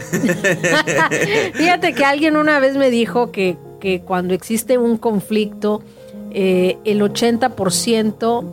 Fíjate 1.54 1.92
que 1.92 2.04
alguien 2.04 2.36
una 2.38 2.58
vez 2.58 2.76
me 2.76 2.90
dijo 2.90 3.32
que, 3.32 3.58
que 3.80 4.00
cuando 4.00 4.32
existe 4.32 4.78
un 4.78 4.96
conflicto, 4.96 5.82
eh, 6.30 6.78
el 6.84 7.02
80% 7.02 8.44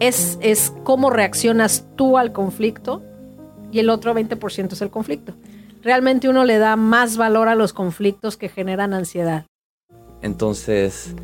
es, 0.00 0.38
es 0.40 0.72
cómo 0.84 1.10
reaccionas 1.10 1.84
tú 1.96 2.16
al 2.16 2.32
conflicto 2.32 3.02
y 3.72 3.78
el 3.80 3.90
otro 3.90 4.14
20% 4.14 4.72
es 4.72 4.82
el 4.82 4.90
conflicto. 4.90 5.34
Realmente 5.82 6.28
uno 6.28 6.44
le 6.44 6.58
da 6.58 6.76
más 6.76 7.16
valor 7.16 7.48
a 7.48 7.54
los 7.54 7.72
conflictos 7.72 8.36
que 8.36 8.48
generan 8.48 8.94
ansiedad. 8.94 9.46
Entonces, 10.22 11.14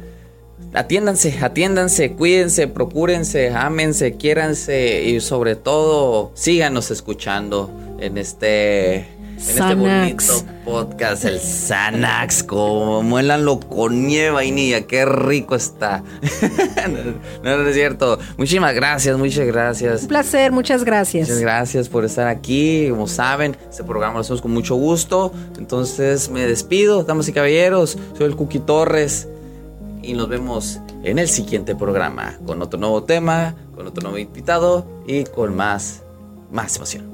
atiéndanse, 0.73 1.39
atiéndanse, 1.41 2.13
cuídense, 2.13 2.69
procúrense, 2.69 3.51
ámense, 3.51 4.17
quiéranse 4.17 5.05
y 5.05 5.21
sobre 5.21 5.57
todo 5.57 6.31
síganos 6.35 6.91
escuchando 6.91 7.71
en 7.99 8.19
este 8.19 9.09
en 9.35 9.41
este 9.41 9.75
bonito 9.75 10.45
podcast, 10.65 11.25
el 11.25 11.39
Xanax, 11.39 12.45
como 12.45 13.03
muélanlo 13.03 13.61
con 13.61 14.07
nieve 14.07 14.47
y 14.47 14.51
niña, 14.51 14.83
qué 14.83 15.05
rico 15.05 15.55
está. 15.55 16.03
no, 17.43 17.57
no, 17.57 17.69
es 17.69 17.75
cierto. 17.75 18.19
Muchísimas 18.39 18.75
gracias, 18.75 19.19
muchas 19.19 19.47
gracias. 19.47 20.03
Un 20.03 20.09
placer, 20.09 20.53
muchas 20.53 20.85
gracias. 20.85 21.29
Muchas 21.29 21.43
gracias 21.43 21.89
por 21.89 22.05
estar 22.05 22.29
aquí. 22.29 22.89
Como 22.91 23.07
saben, 23.07 23.57
este 23.69 23.85
programa 23.85 24.15
lo 24.15 24.21
hacemos 24.21 24.41
con 24.41 24.53
mucho 24.53 24.77
gusto. 24.77 25.33
Entonces 25.59 26.31
me 26.31 26.47
despido, 26.47 27.05
damas 27.05 27.29
y 27.29 27.33
caballeros. 27.33 27.99
Soy 28.17 28.27
el 28.27 28.37
Cookie 28.37 28.61
Torres 28.61 29.29
y 30.03 30.15
nos 30.15 30.29
vemos 30.29 30.81
en 31.03 31.19
el 31.19 31.29
siguiente 31.29 31.75
programa 31.75 32.39
con 32.47 32.63
otro 32.63 32.79
nuevo 32.79 33.03
tema, 33.03 33.55
con 33.75 33.87
otro 33.87 34.03
nuevo 34.03 34.19
invitado 34.19 34.87
y 35.07 35.25
con 35.25 35.55
más, 35.55 36.03
más 36.51 36.77
emoción. 36.77 37.14